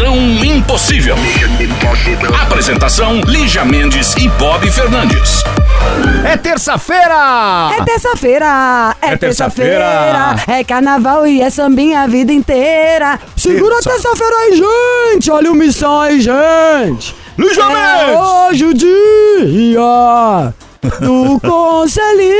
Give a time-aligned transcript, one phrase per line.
[0.00, 1.14] Missão Impossível.
[2.42, 5.44] Apresentação: Lígia Mendes e Bob Fernandes.
[6.24, 7.68] É terça-feira!
[7.78, 10.36] É terça-feira, é, É terça-feira.
[10.48, 13.20] é carnaval e é sambinha a vida inteira.
[13.36, 13.90] Segura a Terça.
[14.00, 14.56] terça-feira aí,
[15.12, 15.30] gente!
[15.30, 17.14] Olha o missão aí, gente!
[17.36, 18.20] Lígia É Mendes!
[18.48, 20.54] hoje o dia
[21.00, 22.30] do conselhinho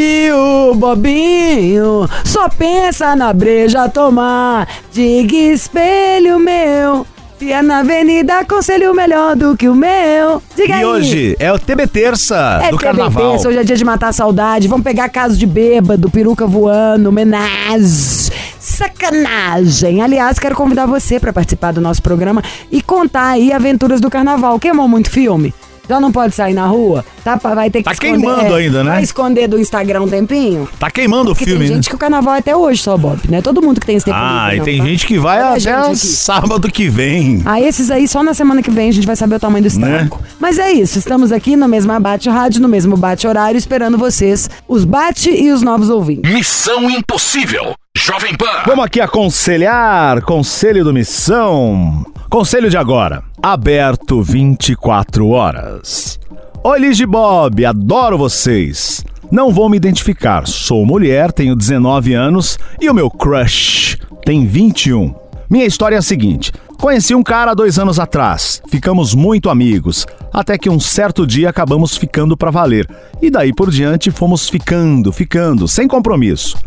[0.00, 4.68] e o bobinho só pensa na breja tomar.
[4.92, 7.06] Diga espelho meu,
[7.38, 10.42] se é na avenida, conselho melhor do que o meu.
[10.56, 10.82] Diga aí.
[10.82, 13.34] E hoje é o TB Terça É do TBT, Carnaval.
[13.34, 14.68] hoje é dia de matar a saudade.
[14.68, 18.32] Vamos pegar caso de bêbado, peruca voando, homenagem.
[18.60, 20.00] Sacanagem.
[20.02, 24.58] Aliás, quero convidar você para participar do nosso programa e contar aí aventuras do carnaval.
[24.60, 25.52] Queimou muito filme?
[25.88, 27.04] Já não pode sair na rua?
[27.24, 28.90] Tá, vai ter que Tá esconder- queimando ainda, né?
[28.92, 30.68] Vai esconder do Instagram um tempinho?
[30.78, 31.74] Tá queimando o Porque filme, tem né?
[31.76, 33.40] gente que o carnaval é até hoje só, Bob, né?
[33.42, 34.84] Todo mundo que tem esse tempo Ah, livre, e não, tem tá?
[34.84, 37.42] gente que vai Olha a até sábado que vem.
[37.44, 39.68] Ah, esses aí só na semana que vem a gente vai saber o tamanho do
[39.68, 40.20] estrago.
[40.38, 44.48] Mas é isso, estamos aqui no mesmo Abate Rádio, no mesmo Bate Horário, esperando vocês,
[44.68, 46.30] os Bate e os novos ouvintes.
[46.32, 47.74] Missão Impossível.
[47.96, 48.62] Jovem Pan.
[48.66, 52.04] Vamos aqui aconselhar, conselho do Missão.
[52.30, 56.20] Conselho de agora, aberto 24 horas.
[56.62, 59.02] Oi, Liz Bob, adoro vocês.
[59.32, 65.14] Não vou me identificar, sou mulher, tenho 19 anos e o meu crush tem 21.
[65.48, 70.58] Minha história é a seguinte: conheci um cara dois anos atrás, ficamos muito amigos, até
[70.58, 72.86] que um certo dia acabamos ficando pra valer.
[73.22, 76.58] E daí por diante fomos ficando, ficando, sem compromisso.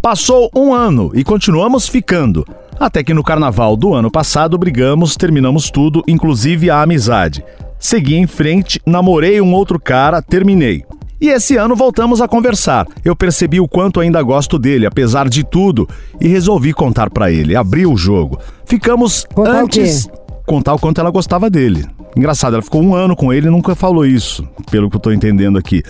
[0.00, 2.46] Passou um ano e continuamos ficando.
[2.78, 7.44] Até que no carnaval do ano passado brigamos, terminamos tudo, inclusive a amizade.
[7.78, 10.84] Segui em frente, namorei um outro cara, terminei.
[11.20, 12.86] E esse ano voltamos a conversar.
[13.04, 15.88] Eu percebi o quanto ainda gosto dele, apesar de tudo,
[16.20, 18.38] e resolvi contar pra ele, abrir o jogo.
[18.66, 20.08] Ficamos Contar o antes
[20.46, 21.86] contar o quanto ela gostava dele.
[22.16, 25.10] Engraçado, ela ficou um ano com ele e nunca falou isso, pelo que eu tô
[25.10, 25.82] entendendo aqui.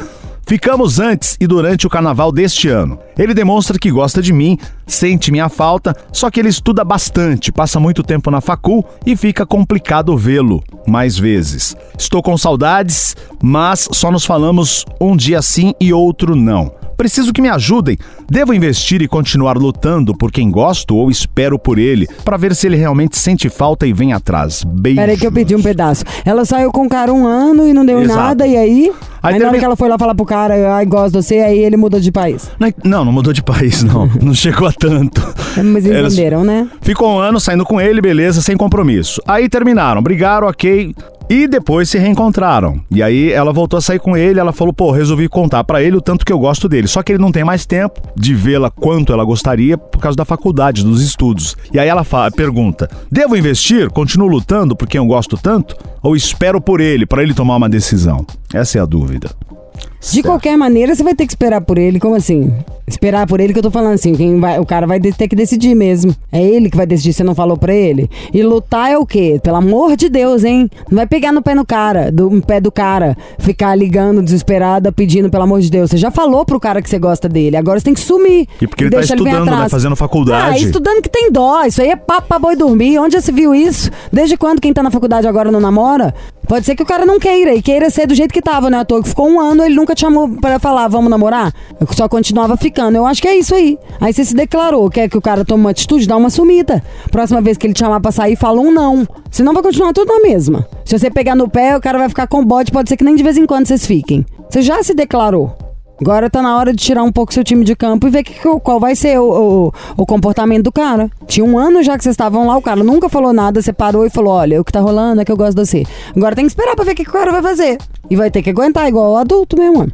[0.46, 2.98] Ficamos antes e durante o carnaval deste ano.
[3.18, 7.80] Ele demonstra que gosta de mim, sente minha falta, só que ele estuda bastante, passa
[7.80, 11.74] muito tempo na facul e fica complicado vê-lo mais vezes.
[11.98, 16.83] Estou com saudades, mas só nos falamos um dia sim e outro não.
[17.04, 17.98] Preciso que me ajudem.
[18.30, 22.66] Devo investir e continuar lutando por quem gosto ou espero por ele para ver se
[22.66, 24.64] ele realmente sente falta e vem atrás.
[24.64, 24.98] Beijo.
[24.98, 26.02] Peraí que eu pedi um pedaço.
[26.24, 28.18] Ela saiu com o cara um ano e não deu Exato.
[28.18, 28.90] nada, e aí?
[29.22, 31.36] Aí Aí, na hora que ela foi lá falar pro cara, ai, gosto de você,
[31.40, 32.50] aí ele mudou de país.
[32.82, 34.06] Não, não mudou de país, não.
[34.20, 35.20] Não chegou a tanto.
[35.62, 36.68] Mas Elas- entenderam, né?
[36.80, 39.20] Ficou um ano saindo com ele, beleza, sem compromisso.
[39.26, 40.94] Aí terminaram, brigaram, ok.
[41.28, 42.80] E depois se reencontraram.
[42.90, 45.96] E aí ela voltou a sair com ele, ela falou, pô, resolvi contar pra ele
[45.96, 46.86] o tanto que eu gosto dele.
[46.86, 50.24] Só que ele não tem mais tempo de vê-la quanto ela gostaria por causa da
[50.24, 51.56] faculdade, dos estudos.
[51.72, 53.90] E aí ela fala, pergunta: "Devo investir?
[53.90, 57.68] Continuo lutando por quem eu gosto tanto ou espero por ele pra ele tomar uma
[57.68, 59.30] decisão?" Essa é a dúvida.
[59.74, 60.26] De Certo.
[60.26, 61.98] qualquer maneira, você vai ter que esperar por ele.
[61.98, 62.52] Como assim?
[62.86, 65.34] Esperar por ele que eu tô falando assim, quem vai, o cara vai ter que
[65.34, 66.14] decidir mesmo.
[66.30, 68.10] É ele que vai decidir, você não falou pra ele?
[68.32, 69.40] E lutar é o quê?
[69.42, 70.68] Pelo amor de Deus, hein?
[70.90, 74.92] Não vai pegar no pé no cara, do no pé do cara, ficar ligando desesperada,
[74.92, 75.90] pedindo pelo amor de Deus.
[75.90, 78.46] Você já falou pro cara que você gosta dele, agora você tem que sumir.
[78.60, 79.52] E porque ele tá estudando, né?
[79.52, 79.70] atrás.
[79.70, 80.54] Fazendo faculdade.
[80.54, 81.64] Ah, estudando que tem dó.
[81.64, 82.98] Isso aí é papo pra boi dormir.
[82.98, 83.90] Onde já se viu isso?
[84.12, 86.14] Desde quando quem tá na faculdade agora não namora?
[86.46, 88.78] Pode ser que o cara não queira e queira ser do jeito que tava, né?
[88.78, 91.52] À toa que ficou um ano, ele nunca te chamou pra falar, vamos namorar?
[91.92, 92.96] Só continuava ficando.
[92.96, 93.78] Eu acho que é isso aí.
[94.00, 96.82] Aí você se declarou, quer que o cara tome uma atitude, dá uma sumida.
[97.10, 99.06] Próxima vez que ele te chamar pra sair, fala um não.
[99.30, 100.66] Senão vai continuar tudo na mesma.
[100.84, 103.14] Se você pegar no pé, o cara vai ficar com bode, pode ser que nem
[103.14, 104.24] de vez em quando vocês fiquem.
[104.48, 105.63] Você já se declarou.
[106.00, 108.34] Agora tá na hora de tirar um pouco seu time de campo e ver que,
[108.60, 111.08] qual vai ser o, o, o comportamento do cara.
[111.26, 114.04] Tinha um ano já que vocês estavam lá, o cara nunca falou nada, você parou
[114.04, 115.84] e falou: olha, o que tá rolando é que eu gosto de você.
[116.16, 117.78] Agora tem que esperar pra ver o que, que o cara vai fazer.
[118.10, 119.90] E vai ter que aguentar, igual o adulto mesmo.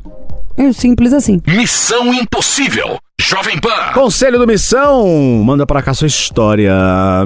[0.56, 1.40] É simples assim.
[1.46, 2.98] Missão Impossível.
[3.20, 3.92] Jovem Pan.
[3.94, 5.06] Conselho do Missão,
[5.44, 6.74] manda pra cá sua história.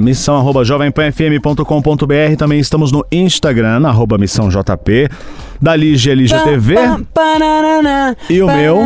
[0.03, 2.37] Missão arroba jovempanfm.com.br.
[2.37, 5.09] Também estamos no Instagram, arroba missão JP.
[5.63, 6.75] Da Lige LGTV.
[8.29, 8.79] E o meu?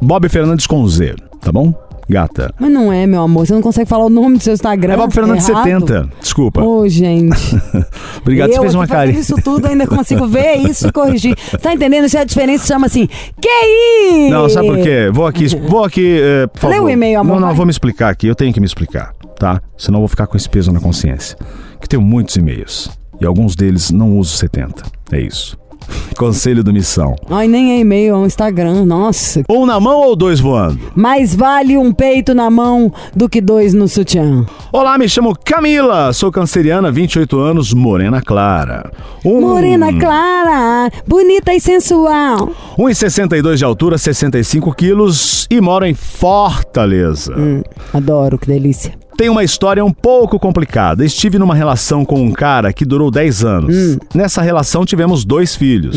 [0.00, 1.74] Bob Fernandes com Z, tá bom?
[2.08, 2.52] Gata.
[2.58, 3.46] Mas não é, meu amor.
[3.46, 4.94] Você não consegue falar o nome do seu Instagram.
[4.94, 5.64] É Bob Fernandes errado?
[5.64, 6.08] 70.
[6.20, 6.62] Desculpa.
[6.62, 7.36] Ô, gente.
[8.20, 9.18] Obrigado, eu você fez uma carinha.
[9.18, 11.36] isso tudo, ainda consigo ver isso e corrigir.
[11.60, 12.04] Tá entendendo?
[12.06, 14.30] Isso é a diferença, chama assim, QI!
[14.30, 15.10] Não, sabe por quê?
[15.12, 16.18] Vou aqui, vou aqui,
[16.60, 16.86] por Lê favor.
[16.86, 17.56] o e-mail, amor, Não, não, vai.
[17.56, 18.26] vou me explicar aqui.
[18.26, 19.60] Eu tenho que me explicar, tá?
[19.76, 21.36] Senão eu vou ficar com esse peso na consciência.
[21.80, 22.90] Que tenho muitos e-mails.
[23.20, 24.82] E alguns deles não uso 70.
[25.12, 25.56] É isso.
[26.16, 27.16] Conselho do Missão.
[27.28, 28.84] Ai, nem é e-mail, é um Instagram.
[28.84, 29.42] Nossa.
[29.48, 30.78] Um na mão ou dois voando?
[30.94, 34.44] Mais vale um peito na mão do que dois no sutiã.
[34.72, 36.12] Olá, me chamo Camila.
[36.12, 38.90] Sou canceriana, 28 anos, morena clara.
[39.24, 42.50] Um, Morena clara, bonita e sensual.
[42.76, 47.34] 1,62 de altura, 65 quilos e moro em Fortaleza.
[47.38, 47.62] Hum,
[47.92, 49.01] adoro, que delícia.
[49.16, 51.04] Tem uma história um pouco complicada.
[51.04, 53.74] Estive numa relação com um cara que durou 10 anos.
[53.76, 53.98] Hum.
[54.14, 55.96] Nessa relação tivemos dois filhos.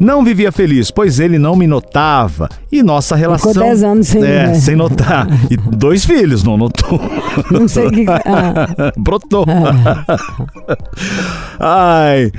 [0.00, 2.48] Não vivia feliz, pois ele não me notava.
[2.72, 3.52] E nossa relação.
[3.52, 5.26] 10 anos sem- É, sem notar.
[5.50, 7.00] E dois filhos, não notou.
[7.50, 8.04] Não sei o que.
[8.08, 9.44] Ah, Brotou.
[11.58, 12.30] Ai.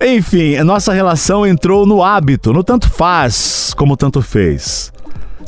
[0.00, 4.92] Enfim, a nossa relação entrou no hábito, no tanto faz como tanto fez.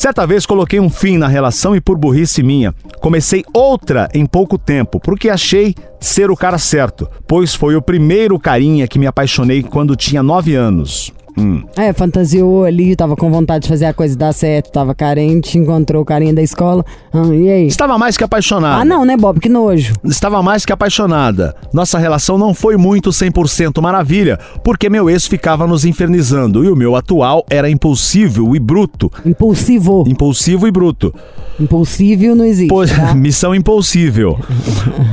[0.00, 4.56] Certa vez coloquei um fim na relação e por burrice minha, comecei outra em pouco
[4.56, 9.62] tempo, porque achei ser o cara certo, pois foi o primeiro carinha que me apaixonei
[9.62, 11.12] quando tinha nove anos.
[11.40, 11.62] Hum.
[11.76, 16.02] é, fantasiou ali, tava com vontade de fazer a coisa dar certo, tava carente, encontrou
[16.02, 16.84] o carinha da escola.
[17.12, 17.66] Ah, e aí?
[17.66, 18.82] Estava mais que apaixonado.
[18.82, 19.40] Ah, não, né, Bob?
[19.40, 19.94] Que nojo.
[20.04, 21.54] Estava mais que apaixonada.
[21.72, 26.76] Nossa relação não foi muito 100% maravilha, porque meu ex ficava nos infernizando e o
[26.76, 29.10] meu atual era impulsivo e bruto.
[29.25, 30.04] Impulsivo.
[30.06, 31.14] Impulsivo e bruto.
[31.60, 32.68] Impulsível não existe.
[32.68, 33.12] Pois, tá?
[33.14, 34.38] missão impossível.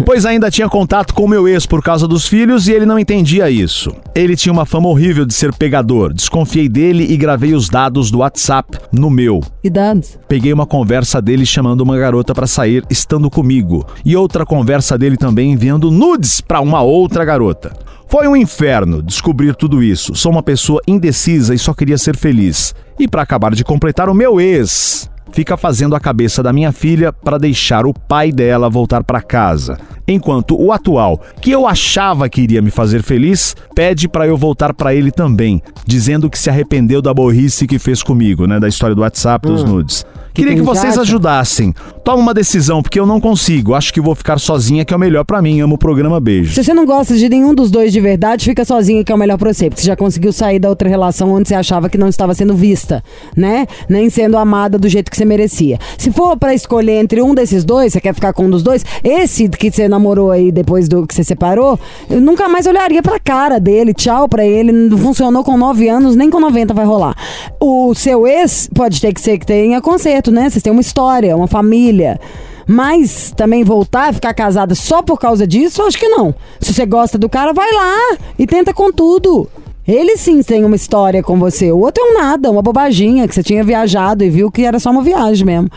[0.06, 3.50] pois ainda tinha contato com meu ex por causa dos filhos e ele não entendia
[3.50, 3.94] isso.
[4.16, 6.14] Ele tinha uma fama horrível de ser pegador.
[6.14, 9.42] Desconfiei dele e gravei os dados do WhatsApp no meu.
[9.64, 10.18] Idades.
[10.28, 15.18] Peguei uma conversa dele chamando uma garota pra sair estando comigo e outra conversa dele
[15.18, 17.74] também enviando nudes pra uma outra garota.
[18.10, 20.16] Foi um inferno descobrir tudo isso.
[20.16, 22.74] Sou uma pessoa indecisa e só queria ser feliz.
[22.98, 27.12] E pra acabar de completar o meu ex, fica fazendo a cabeça da minha filha
[27.12, 29.78] pra deixar o pai dela voltar pra casa.
[30.08, 34.74] Enquanto o atual, que eu achava que iria me fazer feliz, pede pra eu voltar
[34.74, 38.96] pra ele também, dizendo que se arrependeu da burrice que fez comigo, né, da história
[38.96, 40.06] do WhatsApp dos nudes.
[40.38, 41.74] Queria que vocês ajudassem.
[42.04, 43.74] Toma uma decisão, porque eu não consigo.
[43.74, 45.60] Acho que vou ficar sozinha, que é o melhor pra mim.
[45.60, 46.54] Amo o programa Beijo.
[46.54, 49.18] Se você não gosta de nenhum dos dois de verdade, fica sozinha que é o
[49.18, 49.70] melhor pra você.
[49.70, 52.54] Porque você já conseguiu sair da outra relação onde você achava que não estava sendo
[52.54, 53.04] vista,
[53.36, 53.66] né?
[53.90, 55.80] Nem sendo amada do jeito que você merecia.
[55.98, 58.86] Se for pra escolher entre um desses dois, você quer ficar com um dos dois,
[59.04, 61.80] esse que você namorou aí depois do que você separou,
[62.10, 63.94] eu nunca mais olharia pra cara dele.
[63.94, 64.72] Tchau pra ele.
[64.72, 67.16] Não funcionou com 9 anos, nem com 90 vai rolar.
[67.60, 70.50] O seu ex pode ter que ser que tenha conserto, né?
[70.50, 72.20] Vocês têm uma história, uma família.
[72.68, 76.36] Mas também voltar a ficar casada só por causa disso, acho que não.
[76.60, 79.50] Se você gosta do cara, vai lá e tenta com tudo.
[79.88, 81.72] Ele sim tem uma história com você.
[81.72, 84.80] O outro é um nada, uma bobaginha que você tinha viajado e viu que era
[84.80, 85.70] só uma viagem mesmo.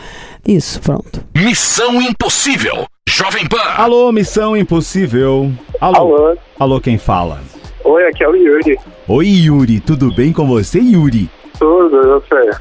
[0.45, 1.23] Isso, pronto.
[1.33, 2.85] Missão Impossível.
[3.07, 3.61] Jovem Pan.
[3.77, 5.49] Alô, Missão Impossível.
[5.79, 5.95] Alô.
[5.95, 6.37] Alô.
[6.59, 7.39] Alô, quem fala?
[7.85, 8.77] Oi, aqui é o Yuri.
[9.07, 9.79] Oi, Yuri.
[9.79, 11.29] Tudo bem com você, Yuri?
[11.57, 12.51] Tudo, eu sei.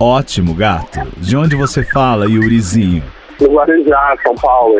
[0.00, 1.00] Ótimo, gato.
[1.16, 3.02] De onde você fala, Yurizinho?
[3.40, 4.76] No Guarujá, São Paulo.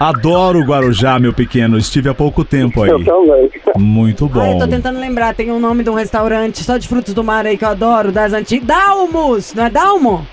[0.00, 1.76] Adoro o Guarujá, meu pequeno.
[1.78, 2.90] Estive há pouco tempo aí.
[2.90, 3.50] Eu também.
[3.76, 4.52] Muito Ah, bom.
[4.54, 7.46] eu tô tentando lembrar, tem um nome de um restaurante só de frutos do mar
[7.46, 8.66] aí que eu adoro, das antigas.
[8.66, 10.26] Dalmos, não é Dalmo?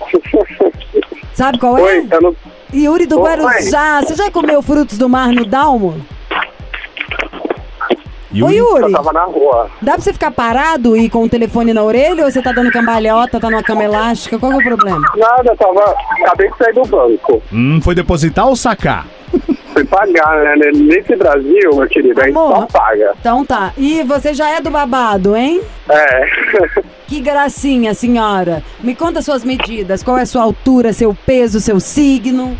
[1.34, 1.82] Sabe qual é?
[1.82, 2.36] Oi, eu não...
[2.74, 3.22] Yuri do Oi.
[3.30, 4.02] Guarujá.
[4.02, 6.00] Você já comeu frutos do mar no Dalmo?
[8.42, 8.56] Ô Yuri?
[8.56, 9.70] Eu Yuri, tava na rua.
[9.80, 12.70] dá pra você ficar parado e com o telefone na orelha ou você tá dando
[12.70, 14.38] cambalhota, tá numa cama elástica?
[14.38, 15.00] Qual que é o problema?
[15.16, 15.94] Nada, eu tava...
[16.22, 17.42] Acabei de sair do banco.
[17.52, 19.06] Hum, foi depositar ou sacar?
[19.72, 20.70] Fui pagar, né?
[20.74, 22.56] Nesse Brasil, meu querido, a gente Amor.
[22.56, 23.12] só paga.
[23.20, 23.72] Então tá.
[23.76, 25.60] E você já é do babado, hein?
[25.88, 26.26] É.
[27.06, 28.64] Que gracinha, senhora.
[28.80, 30.02] Me conta suas medidas.
[30.02, 32.56] Qual é a sua altura, seu peso, seu signo?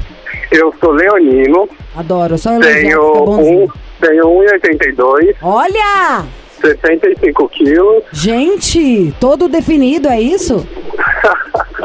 [0.53, 3.69] eu sou leonino, Adoro, só elogiar, tenho fica um.
[4.01, 6.25] Tenho 1,82, Olha!
[6.61, 8.03] 65 quilos.
[8.13, 10.67] Gente, todo definido, é isso?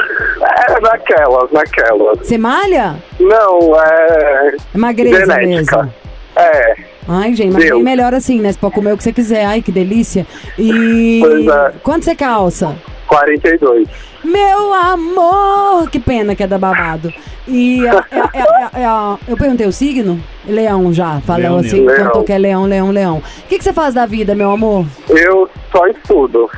[0.44, 2.18] É, naquelas, naquelas.
[2.20, 2.96] Você malha?
[3.20, 4.56] Não, é...
[4.74, 5.78] É magreza genética.
[5.84, 5.94] mesmo.
[6.36, 6.76] É.
[7.08, 8.52] Ai, gente, mas bem melhor assim, né?
[8.52, 9.46] Você pode comer o que você quiser.
[9.46, 10.26] Ai, que delícia.
[10.58, 11.74] E Pois é.
[11.84, 12.76] quanto você calça?
[13.08, 13.88] 42.
[14.24, 15.90] Meu amor!
[15.90, 17.14] Que pena que é da babado.
[17.48, 20.22] E é- é- é- eu perguntei o signo?
[20.46, 21.20] Leão já.
[21.22, 22.06] Falou assim, Leão.
[22.06, 23.18] contou que é leão, leão, leão.
[23.18, 24.86] O que, que você faz da vida, meu amor?
[25.10, 26.50] Eu só estudo.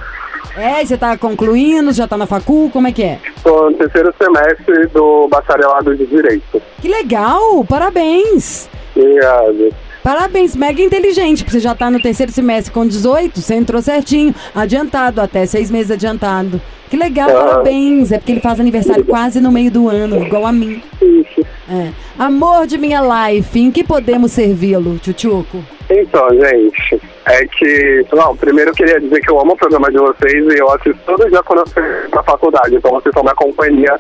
[0.56, 3.20] É, você tá concluindo, já tá na facul, como é que é?
[3.36, 6.62] Estou no terceiro semestre do bacharelado de Direito.
[6.80, 7.64] Que legal!
[7.68, 8.70] Parabéns!
[8.96, 9.74] Obrigado.
[10.04, 14.36] Parabéns, mega inteligente, porque você já tá no terceiro semestre com 18, você entrou certinho,
[14.54, 16.62] adiantado, até seis meses adiantado.
[16.90, 17.34] Que legal, Ah.
[17.46, 18.12] parabéns!
[18.12, 20.84] É porque ele faz aniversário quase no meio do ano, igual a mim.
[21.02, 21.46] Isso.
[21.70, 21.90] É.
[22.20, 25.64] Amor de minha life, em que podemos servi-lo, Tchutchuco?
[25.90, 28.06] Então, gente, é que.
[28.14, 31.00] Não, primeiro eu queria dizer que eu amo o programa de vocês e eu assisto
[31.06, 31.84] todo dia quando eu estou
[32.14, 32.76] na faculdade.
[32.76, 34.00] Então vocês são minha companhia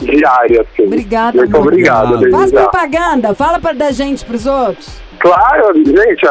[0.00, 0.86] diária, assim.
[0.86, 1.68] Obrigada, Muito amor.
[1.68, 5.03] obrigado, Faz propaganda, fala pra, da gente pros outros.
[5.24, 6.26] Claro, gente,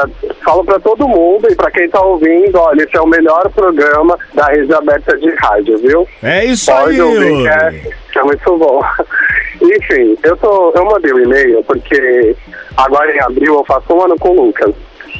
[0.45, 4.15] falo pra todo mundo e pra quem tá ouvindo, olha, esse é o melhor programa
[4.35, 6.07] da rede aberta de rádio, viu?
[6.21, 7.71] É isso Pode aí, ouvir, é,
[8.11, 8.83] que é muito bom.
[9.59, 12.35] Enfim, eu, tô, eu mandei o e-mail porque
[12.77, 14.75] agora em abril eu faço um ano com o Lucas.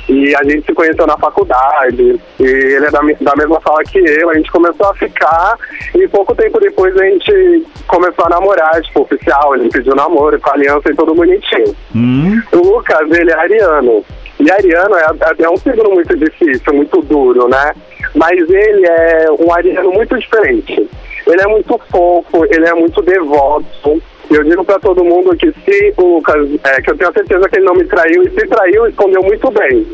[0.09, 3.99] E a gente se conheceu na faculdade, e ele é da, da mesma sala que
[3.99, 5.57] eu, a gente começou a ficar,
[5.95, 10.51] e pouco tempo depois a gente começou a namorar, tipo, oficial, ele pediu namoro com
[10.51, 11.73] aliança e tudo bonitinho.
[11.95, 14.03] Hum, O Lucas, ele é ariano.
[14.39, 15.05] E ariano é,
[15.39, 17.73] é um signo muito difícil, muito duro, né?
[18.13, 20.89] Mas ele é um ariano muito diferente.
[21.25, 24.01] Ele é muito fofo, ele é muito devoto.
[24.33, 27.57] Eu digo pra todo mundo que se o Lucas, é, que eu tenho certeza que
[27.57, 29.85] ele não me traiu, e se traiu, escondeu muito bem.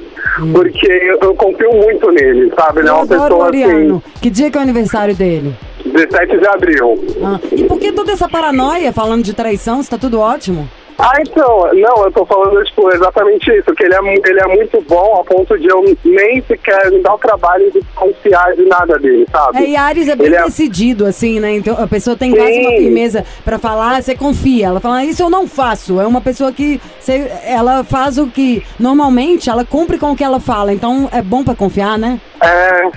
[0.53, 2.79] Porque eu, eu confio muito nele, sabe?
[2.79, 4.03] Ele é uma pessoa Ariano.
[4.22, 5.53] Que dia que é o aniversário dele?
[5.79, 7.08] assim, 17 de abril.
[7.24, 9.79] Ah, e por que toda essa paranoia falando de traição?
[9.79, 10.69] Está tudo ótimo?
[11.01, 14.82] Ah, então, não, eu tô falando, tipo, exatamente isso, que ele é, ele é muito
[14.82, 19.00] bom ao ponto de eu nem sequer me dar o trabalho de confiar de nada
[19.00, 19.60] dele, sabe?
[19.60, 21.56] É, e Ares é bem Ele é- decidido, assim, né?
[21.56, 24.68] Então a pessoa tem quase uma firmeza pra falar, você confia.
[24.68, 26.01] Ela fala, isso eu não faço.
[26.01, 30.24] É uma pessoa que você- ela faz o que normalmente ela cumpre com o que
[30.24, 30.74] ela fala.
[30.74, 32.20] Então é bom pra confiar, né?
[32.44, 32.89] É,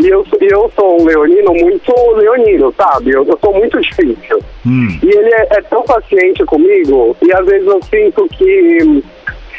[0.00, 3.10] e eu, sou- eu sou um leonino muito leonino, sabe?
[3.10, 4.38] Eu, eu sou muito difícil.
[4.66, 4.88] hum.
[5.02, 9.02] E ele é, é tão paciente comigo, e às vezes eu sinto que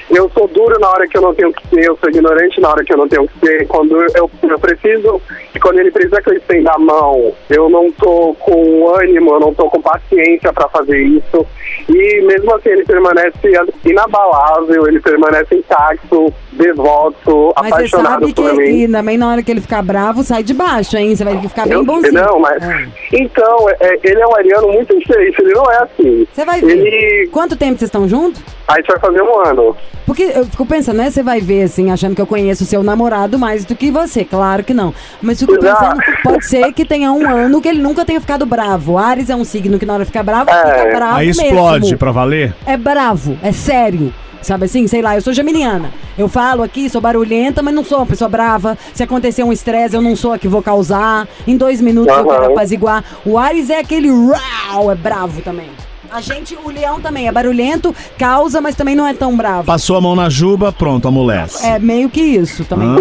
[0.10, 2.70] eu sou duro na hora que eu não tenho que ser, eu sou ignorante na
[2.70, 3.68] hora que eu não tenho que ser.
[3.68, 5.22] Quando eu, eu preciso,
[5.56, 9.40] e quando ele precisa que eu estenda a mão, eu não tô com ânimo, eu
[9.40, 11.46] não tô com paciência para fazer isso.
[11.88, 13.38] E mesmo assim ele permanece
[13.86, 18.66] inabalável, ele permanece intacto, devoto, Mas você apaixonado sabe que, por mim.
[18.88, 21.16] que também na hora que ele ficar bravo, sai de baixo, hein?
[21.16, 22.14] Você vai ficar bem Eu- bonzinho.
[22.14, 22.62] Não, mas.
[22.62, 22.88] É.
[23.14, 26.28] Então, é- ele é um ariano muito diferente, ele não é assim.
[26.32, 26.78] Você vai ver.
[26.78, 27.28] Ele.
[27.32, 28.42] Quanto tempo vocês estão juntos?
[28.68, 29.76] A gente vai fazer um ano.
[30.06, 31.10] Porque eu fico pensando, né?
[31.12, 34.26] Você vai ver, assim, achando que eu conheço o seu namorado mais do que você.
[34.26, 34.94] Claro que não.
[35.22, 38.98] Mas fico pensando, pode ser que tenha um ano que ele nunca tenha ficado bravo.
[38.98, 40.80] Ares é um signo que na hora de ficar bravo, É.
[40.80, 41.98] fica bravo Aí explode mesmo.
[41.98, 42.56] pra valer?
[42.66, 44.12] É bravo, é sério.
[44.42, 45.92] Sabe assim, sei lá, eu sou geminiana.
[46.18, 48.78] Eu falo aqui, sou barulhenta, mas não sou uma pessoa brava.
[48.94, 51.28] Se acontecer um estresse, eu não sou a que vou causar.
[51.46, 52.40] Em dois minutos eu Aham.
[52.40, 53.04] quero apaziguar.
[53.26, 55.68] O Ares é aquele rau, é bravo também.
[56.12, 59.66] A gente, o leão também é barulhento, causa, mas também não é tão bravo.
[59.66, 61.66] Passou a mão na juba, pronto, amolece.
[61.66, 62.88] É meio que isso também.
[62.90, 62.98] Hã?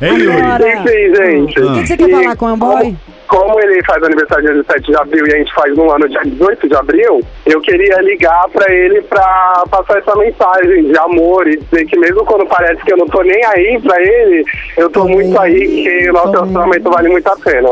[0.00, 0.40] Ei, Yuri.
[0.40, 1.60] Agora- Enfim, gente.
[1.60, 2.96] O que, que você quer E falar com o boy?
[3.28, 6.20] Como, ele faz aniversário dia 17 de abril e a gente faz no ano dia
[6.24, 11.56] 18 de abril, eu queria ligar pra ele pra passar essa mensagem de amor e
[11.58, 14.44] dizer que mesmo quando parece que eu não tô nem aí pra ele,
[14.76, 17.68] eu tô muito aí, que o nosso relacionamento vale muito a pena.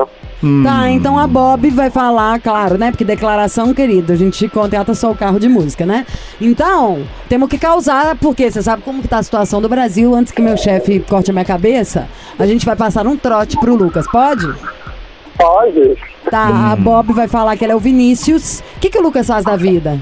[0.63, 2.93] Tá, então a Bob vai falar, claro, né?
[2.93, 6.07] Porque declaração, querido, a gente contrata só o carro de música, né?
[6.41, 10.33] Então, temos que causar, porque você sabe como que tá a situação do Brasil, antes
[10.33, 14.07] que meu chefe corte a minha cabeça, a gente vai passar um trote pro Lucas,
[14.07, 14.47] pode?
[15.37, 15.97] Pode?
[16.31, 18.61] Tá, a Bob vai falar que ele é o Vinícius.
[18.77, 19.99] O que, que o Lucas faz da vida?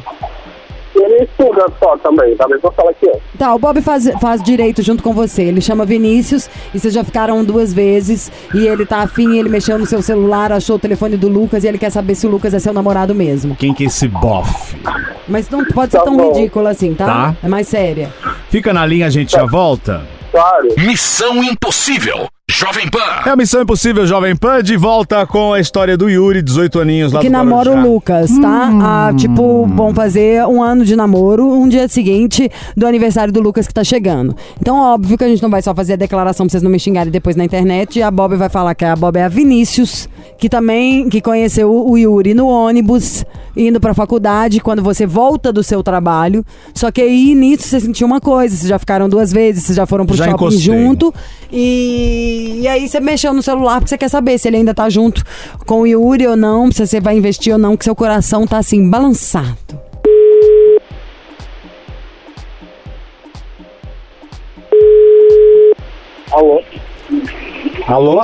[0.98, 3.06] Ele estuda só também, talvez eu fale aqui.
[3.14, 3.18] ó.
[3.38, 5.42] Tá, o Bob faz, faz direito junto com você.
[5.42, 8.30] Ele chama Vinícius e vocês já ficaram duas vezes.
[8.54, 11.68] E ele tá afim, ele mexeu no seu celular, achou o telefone do Lucas e
[11.68, 13.54] ele quer saber se o Lucas é seu namorado mesmo.
[13.56, 14.76] Quem que é esse bofe?
[15.28, 16.32] Mas não pode ser Tá tão bom.
[16.32, 17.06] ridículo assim, tá?
[17.06, 17.36] Tá.
[17.42, 18.12] É mais séria.
[18.48, 20.02] Fica na linha, a gente já volta.
[20.36, 20.68] Claro.
[20.76, 22.26] Missão Impossível.
[22.50, 23.22] Jovem Pan.
[23.24, 27.12] É a Missão Impossível Jovem Pan, de volta com a história do Yuri, 18 aninhos
[27.12, 27.80] lá que do namora o.
[27.80, 28.68] Lucas, tá?
[28.70, 28.80] Hum.
[28.82, 33.66] Ah, tipo, vão fazer um ano de namoro, um dia seguinte do aniversário do Lucas
[33.66, 34.36] que tá chegando.
[34.60, 36.78] Então, óbvio que a gente não vai só fazer a declaração pra vocês não me
[36.78, 37.98] xingarem depois na internet.
[37.98, 41.74] E a Bob vai falar que a Bob é a Vinícius, que também que conheceu
[41.74, 43.24] o Yuri no ônibus.
[43.56, 46.44] Indo pra faculdade, quando você volta do seu trabalho.
[46.74, 49.86] Só que aí nisso você sentiu uma coisa, vocês já ficaram duas vezes, vocês já
[49.86, 50.60] foram pro Já shopping encostei.
[50.60, 51.14] junto.
[51.50, 54.90] E, e aí você mexeu no celular porque você quer saber se ele ainda tá
[54.90, 55.24] junto
[55.64, 58.58] com o Yuri ou não, se você vai investir ou não, que seu coração tá
[58.58, 59.56] assim, balançado.
[66.32, 66.62] Alô?
[67.86, 68.20] Alô?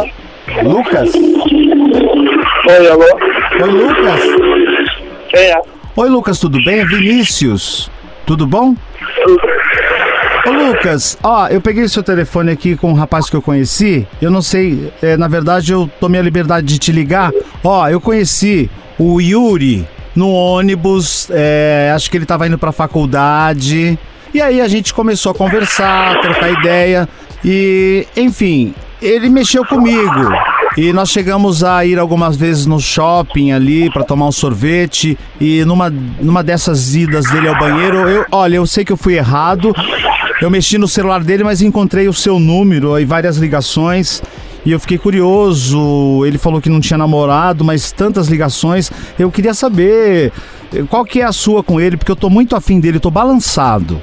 [0.64, 1.12] Lucas?
[1.14, 3.04] Oi, alô?
[3.62, 5.01] Oi, Lucas?
[5.32, 5.54] É?
[5.96, 6.86] Oi, Lucas, tudo bem?
[6.86, 7.90] Vinícius.
[8.26, 8.74] Tudo bom?
[10.46, 14.06] Ô, Lucas, ó, eu peguei seu telefone aqui com um rapaz que eu conheci.
[14.20, 17.32] Eu não sei, é, na verdade eu tomei a liberdade de te ligar.
[17.64, 23.98] Ó, eu conheci o Yuri no ônibus, é, acho que ele tava indo pra faculdade.
[24.34, 27.08] E aí a gente começou a conversar, trocar ideia.
[27.44, 30.30] E, enfim, ele mexeu comigo.
[30.76, 35.18] E nós chegamos a ir algumas vezes no shopping ali pra tomar um sorvete.
[35.40, 39.14] E numa, numa dessas idas dele ao banheiro, eu, olha, eu sei que eu fui
[39.14, 39.74] errado.
[40.40, 44.22] Eu mexi no celular dele, mas encontrei o seu número e várias ligações.
[44.64, 46.24] E eu fiquei curioso.
[46.24, 48.90] Ele falou que não tinha namorado, mas tantas ligações.
[49.18, 50.32] Eu queria saber
[50.74, 53.10] eh, qual que é a sua com ele, porque eu tô muito afim dele, tô
[53.10, 54.00] balançado.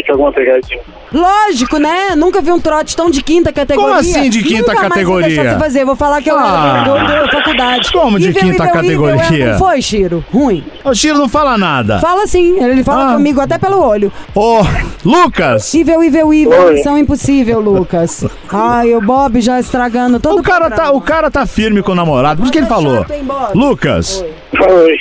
[0.00, 0.80] Fiz alguma pegadinha.
[1.12, 2.14] Lógico, né?
[2.14, 3.88] Nunca vi um trote tão de quinta categoria.
[3.88, 5.26] Como assim de quinta Nunca mais categoria?
[5.28, 5.84] deixar você fazer.
[5.84, 6.84] Vou falar que eu Ah.
[6.84, 7.90] do, do faculdade.
[7.90, 9.44] Como de quinta categoria?
[9.44, 10.24] é, Não foi, Chiro?
[10.32, 10.64] Ruim.
[10.84, 11.98] O Chiro não fala nada.
[11.98, 12.62] Fala sim.
[12.62, 13.12] Ele fala Ah.
[13.14, 14.12] comigo até pelo olho.
[14.34, 14.60] Ô,
[15.04, 15.74] Lucas!
[15.74, 16.50] Evil, evil, evil.
[16.50, 16.74] Oi.
[16.74, 18.24] Missão impossível, Lucas.
[18.52, 20.92] Ai, o Bob já estragando todo O cara, tá, programa.
[20.98, 22.36] o cara tá firme com o namorado.
[22.38, 22.98] Por isso que ele Tá falou.
[22.98, 23.26] chato, hein?
[23.54, 24.24] Lucas,
[24.60, 24.98] Oi.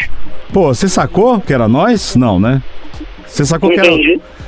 [0.53, 2.15] pô, você sacou que era nós?
[2.15, 2.61] Não, né?
[3.27, 3.91] Você sacou que era.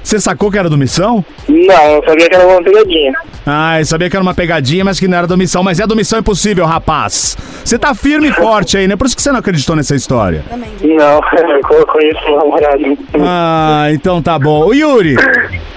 [0.09, 1.23] Você sacou que era do Missão?
[1.47, 3.13] Não, eu sabia que era uma pegadinha.
[3.45, 5.61] Ah, eu sabia que era uma pegadinha, mas que não era do Missão.
[5.61, 7.37] Mas é do Missão Impossível, rapaz.
[7.63, 8.95] Você tá firme e forte aí, né?
[8.95, 10.43] Por isso que você não acreditou nessa história.
[10.49, 11.21] Não,
[11.77, 12.97] eu conheço o namorado.
[13.21, 14.65] Ah, então tá bom.
[14.65, 15.15] O Yuri,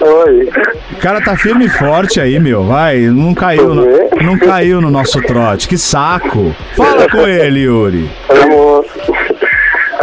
[0.01, 0.49] Oi.
[0.93, 2.63] o cara tá firme e forte aí, meu.
[2.63, 3.85] Vai, não caiu, no,
[4.19, 5.67] não caiu no nosso trote.
[5.67, 6.55] Que saco.
[6.75, 8.09] Fala com ele, Yuri.
[8.49, 8.62] Moço.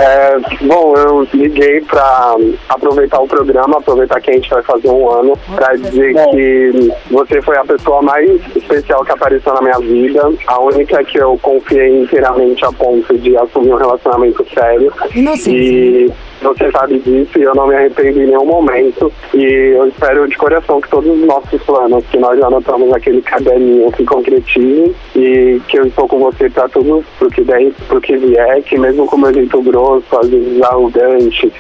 [0.01, 2.37] É, bom, eu liguei pra
[2.69, 7.43] aproveitar o programa, aproveitar que a gente vai fazer um ano, pra dizer que você
[7.43, 12.03] foi a pessoa mais especial que apareceu na minha vida, a única que eu confiei
[12.03, 14.93] inteiramente a ponto de assumir um relacionamento sério.
[15.15, 15.51] Inocência.
[15.51, 19.13] E você sabe disso e eu não me arrependo em nenhum momento.
[19.35, 19.45] E
[19.77, 23.95] eu espero de coração que todos os nossos planos, que nós já anotamos naquele caderninho,
[23.97, 28.17] se concretizem e que eu estou com você pra tudo, pro que der, pro que
[28.17, 31.53] vier, que mesmo com meu jeito grosso, às vezes arrogante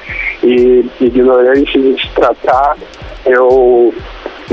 [0.43, 2.77] e ignorante de te tratar,
[3.27, 3.93] eu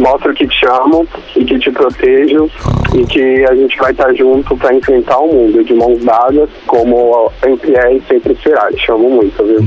[0.01, 1.05] mostro que te amo
[1.36, 2.49] e que te protejo
[2.93, 7.31] e que a gente vai estar junto para enfrentar o mundo de mãos dadas, como
[7.41, 8.69] sempre é e sempre será.
[8.71, 9.60] Te amo muito, viu?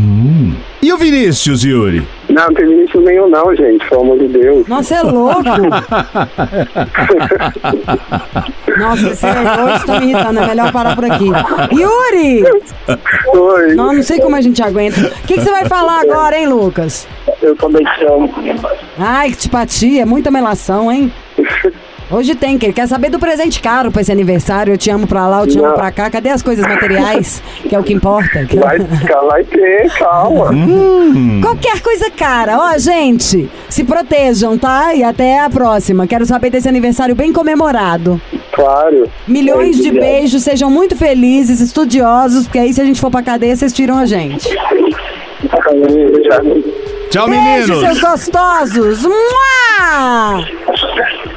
[0.83, 2.07] E o Vinícius, Yuri?
[2.31, 4.67] Não, não tem isso nenhum não, gente, pelo amor de Deus.
[4.67, 5.43] Nossa, é louco.
[8.79, 10.41] Nossa, esse hoje tá me irritando.
[10.41, 11.27] É melhor parar por aqui.
[11.73, 12.45] Yuri!
[13.35, 15.01] Oi, Não, não sei como a gente aguenta.
[15.01, 17.07] O que, que você vai falar agora, hein, Lucas?
[17.43, 18.33] eu também te amo.
[18.99, 21.13] Ai, que tipatia, muita melação, hein?
[22.11, 24.73] Hoje tem, que ele quer saber do presente caro pra esse aniversário.
[24.73, 25.75] Eu te amo pra lá, eu te amo Não.
[25.75, 26.11] pra cá.
[26.11, 27.43] Cadê as coisas materiais?
[27.69, 28.45] Que é o que importa.
[28.45, 30.51] Que- Vai, vai ter, calma.
[31.41, 32.59] Qualquer coisa cara.
[32.59, 34.95] Ó, gente, se protejam, tá?
[34.95, 36.07] E até a próxima.
[36.07, 38.21] Quero saber desse aniversário bem comemorado.
[38.53, 39.09] Claro.
[39.29, 40.05] Milhões de Obrigado.
[40.11, 43.97] beijos, sejam muito felizes, estudiosos, porque aí se a gente for pra cadeia, vocês tiram
[43.97, 44.49] a gente.
[47.11, 47.41] Tchau, Beijo,
[47.75, 47.81] meninos.
[47.81, 49.03] seus gostosos!
[49.05, 50.45] Mua!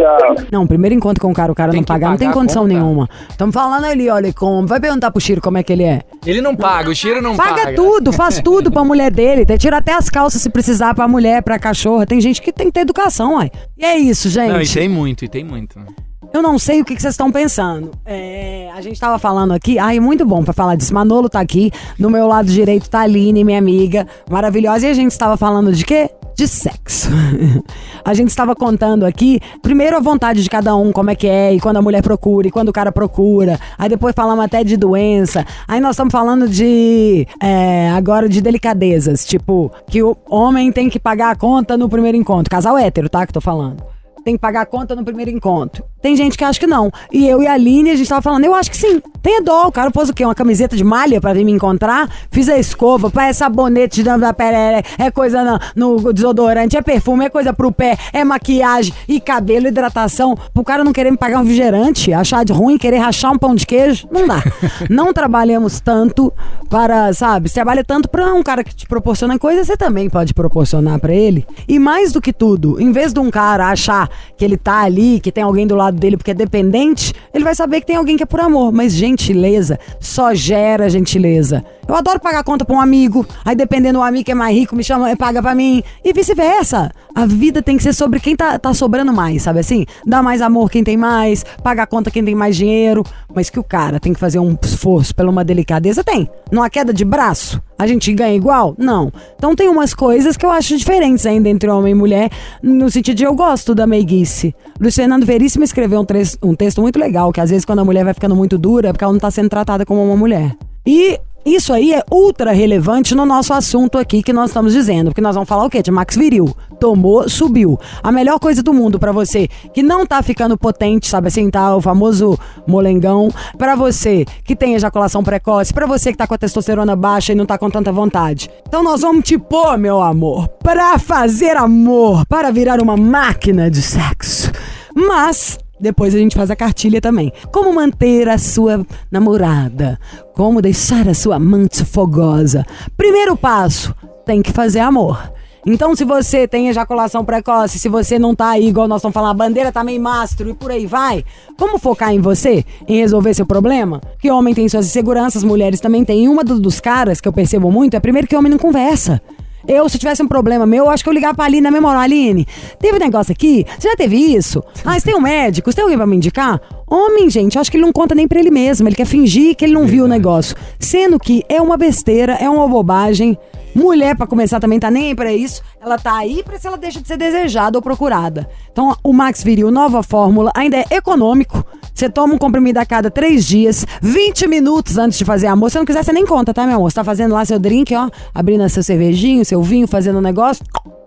[0.03, 0.35] Tchau.
[0.51, 2.63] Não, primeiro encontro com o cara, o cara Tem não que pagar, não tem condição
[2.63, 2.73] conta.
[2.73, 3.09] nenhuma.
[3.29, 4.67] Estamos falando ali, olha, como.
[4.67, 6.01] Vai perguntar pro Chiro como é que ele é.
[6.25, 7.53] Ele não paga, o cheiro não paga.
[7.55, 9.45] Paga tudo, faz tudo pra mulher dele.
[9.57, 12.05] Tira até as calças se precisar pra mulher, pra cachorra.
[12.05, 13.49] Tem gente que tem que ter educação, uai.
[13.77, 14.51] E é isso, gente.
[14.51, 15.79] Não, e tem muito, e tem muito.
[15.79, 15.85] né?
[16.33, 17.91] Eu não sei o que vocês estão pensando.
[18.03, 20.91] É, a gente tava falando aqui, ai, muito bom pra falar disso.
[20.91, 24.87] Manolo tá aqui, no meu lado direito tá a Aline, minha amiga, maravilhosa.
[24.87, 26.09] E a gente estava falando de quê?
[26.35, 27.09] De sexo.
[28.03, 31.53] a gente estava contando aqui, primeiro a vontade de cada um, como é que é,
[31.53, 33.59] e quando a mulher procura, e quando o cara procura.
[33.77, 35.45] Aí depois falamos até de doença.
[35.67, 39.25] Aí nós estamos falando de, é, agora, de delicadezas.
[39.25, 42.49] Tipo, que o homem tem que pagar a conta no primeiro encontro.
[42.49, 43.25] Casal hétero, tá?
[43.27, 43.92] Que tô falando.
[44.23, 45.83] Tem que pagar a conta no primeiro encontro.
[46.01, 46.91] Tem gente que acha que não.
[47.11, 49.01] E eu e a Aline, a gente tava falando, eu acho que sim.
[49.21, 50.25] Tenha dó, o cara pôs o quê?
[50.25, 52.09] Uma camiseta de malha pra vir me encontrar?
[52.29, 56.81] Fiz a escova, pá, é sabonete de da pele, é coisa no, no desodorante, é
[56.81, 60.37] perfume, é coisa pro pé, é maquiagem e cabelo, hidratação.
[60.53, 63.55] Pro cara não querer me pagar um refrigerante, achar de ruim, querer rachar um pão
[63.55, 64.43] de queijo, não dá.
[64.89, 66.31] não trabalhamos tanto
[66.69, 70.33] para, sabe, você trabalha tanto pra um cara que te proporciona coisa, você também pode
[70.33, 71.45] proporcionar pra ele.
[71.67, 75.19] E mais do que tudo, em vez de um cara achar que ele tá ali,
[75.19, 78.17] que tem alguém do lado dele porque é dependente, ele vai saber que tem alguém
[78.17, 78.71] que é por amor.
[78.71, 81.63] Mas gentileza só gera gentileza.
[81.87, 84.75] Eu adoro pagar conta pra um amigo, aí dependendo do amigo que é mais rico,
[84.75, 86.91] me chama e paga pra mim, e vice-versa.
[87.13, 89.85] A vida tem que ser sobre quem tá, tá sobrando mais, sabe assim?
[90.05, 93.03] Dá mais amor quem tem mais, paga conta quem tem mais dinheiro,
[93.35, 96.29] mas que o cara tem que fazer um esforço pela uma delicadeza, tem.
[96.51, 98.75] Numa queda de braço, a gente ganha igual?
[98.77, 99.11] Não.
[99.35, 102.29] Então tem umas coisas que eu acho diferentes ainda entre homem e mulher,
[102.61, 104.55] no sentido de eu gosto da meiguice.
[104.79, 106.05] Luiz Fernando Veríssimo escreveu um,
[106.49, 108.91] um texto muito legal, que às vezes quando a mulher vai ficando muito dura, é
[108.91, 110.55] porque ela não tá sendo tratada como uma mulher.
[110.85, 115.21] E isso aí é ultra relevante no nosso assunto aqui que nós estamos dizendo, porque
[115.21, 115.81] nós vamos falar o quê?
[115.81, 116.55] De Max Viril.
[116.79, 117.79] Tomou, subiu.
[118.01, 121.75] A melhor coisa do mundo para você que não tá ficando potente, sabe assim, tá
[121.75, 126.37] o famoso molengão, para você que tem ejaculação precoce, para você que tá com a
[126.37, 128.49] testosterona baixa e não tá com tanta vontade.
[128.67, 133.81] Então nós vamos te pôr, meu amor, para fazer amor, para virar uma máquina de
[133.81, 134.51] sexo.
[134.95, 137.31] Mas depois a gente faz a cartilha também.
[137.51, 139.99] Como manter a sua namorada?
[140.33, 142.65] Como deixar a sua amante fogosa?
[142.95, 143.93] Primeiro passo:
[144.25, 145.31] tem que fazer amor.
[145.65, 149.31] Então, se você tem ejaculação precoce, se você não tá aí, igual nós estamos falando,
[149.31, 151.23] a bandeira tá meio mastro e por aí vai,
[151.57, 154.01] como focar em você, em resolver seu problema?
[154.19, 156.25] Que homem tem suas inseguranças, mulheres também têm.
[156.25, 159.21] E uma dos caras que eu percebo muito é primeiro que homem não conversa.
[159.67, 161.99] Eu, se tivesse um problema meu, acho que eu ligava pra Aline na memória.
[162.01, 162.45] Aline,
[162.79, 163.65] teve um negócio aqui?
[163.79, 164.63] Você já teve isso?
[164.83, 165.71] Ah, você tem um médico?
[165.71, 166.59] Você tem alguém pra me indicar?
[166.87, 168.87] Homem, gente, acho que ele não conta nem pra ele mesmo.
[168.87, 170.55] Ele quer fingir que ele não viu o negócio.
[170.79, 173.37] Sendo que é uma besteira, é uma bobagem.
[173.75, 175.61] Mulher, para começar, também tá nem para isso.
[175.81, 178.47] Ela tá aí pra se ela deixa de ser desejada ou procurada.
[178.71, 181.65] Então, o Max Viril, nova fórmula, ainda é econômico.
[181.93, 185.71] Você toma um comprimido a cada três dias, 20 minutos antes de fazer amor.
[185.71, 186.91] Se não quiser, você nem conta, tá, meu amor?
[186.91, 190.63] Você tá fazendo lá seu drink, ó, abrindo seu cervejinho, seu vinho, fazendo um negócio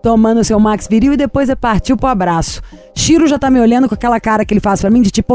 [0.07, 2.61] tomando seu Max Viril e depois é partiu pro abraço.
[2.95, 5.33] Chiro já tá me olhando com aquela cara que ele faz para mim de tipo,